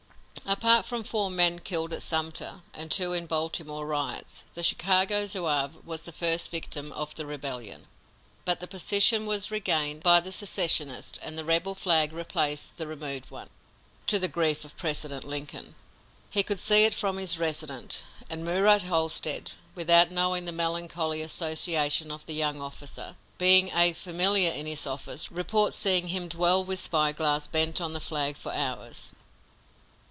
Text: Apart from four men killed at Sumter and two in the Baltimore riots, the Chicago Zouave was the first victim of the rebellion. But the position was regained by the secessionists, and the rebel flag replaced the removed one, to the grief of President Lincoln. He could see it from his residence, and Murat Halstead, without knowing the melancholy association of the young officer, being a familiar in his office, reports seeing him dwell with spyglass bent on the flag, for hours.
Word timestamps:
Apart 0.43 0.85
from 0.85 1.03
four 1.05 1.29
men 1.31 1.59
killed 1.59 1.93
at 1.93 2.01
Sumter 2.01 2.59
and 2.73 2.91
two 2.91 3.13
in 3.13 3.23
the 3.23 3.27
Baltimore 3.29 3.85
riots, 3.87 4.43
the 4.53 4.63
Chicago 4.63 5.25
Zouave 5.25 5.85
was 5.85 6.03
the 6.03 6.11
first 6.11 6.51
victim 6.51 6.91
of 6.91 7.15
the 7.15 7.25
rebellion. 7.25 7.87
But 8.43 8.59
the 8.59 8.67
position 8.67 9.25
was 9.25 9.49
regained 9.49 10.03
by 10.03 10.19
the 10.19 10.31
secessionists, 10.33 11.17
and 11.19 11.37
the 11.37 11.45
rebel 11.45 11.73
flag 11.73 12.11
replaced 12.11 12.75
the 12.75 12.85
removed 12.85 13.31
one, 13.31 13.49
to 14.07 14.19
the 14.19 14.27
grief 14.27 14.65
of 14.65 14.75
President 14.75 15.23
Lincoln. 15.23 15.75
He 16.31 16.43
could 16.43 16.59
see 16.59 16.83
it 16.83 16.95
from 16.95 17.15
his 17.17 17.39
residence, 17.39 18.03
and 18.29 18.43
Murat 18.43 18.81
Halstead, 18.81 19.53
without 19.73 20.11
knowing 20.11 20.43
the 20.43 20.51
melancholy 20.51 21.21
association 21.21 22.11
of 22.11 22.25
the 22.25 22.33
young 22.33 22.59
officer, 22.59 23.15
being 23.37 23.71
a 23.73 23.93
familiar 23.93 24.51
in 24.51 24.65
his 24.65 24.85
office, 24.85 25.31
reports 25.31 25.77
seeing 25.77 26.09
him 26.09 26.27
dwell 26.27 26.61
with 26.61 26.81
spyglass 26.81 27.47
bent 27.47 27.79
on 27.79 27.93
the 27.93 28.01
flag, 28.01 28.35
for 28.35 28.51
hours. 28.53 29.13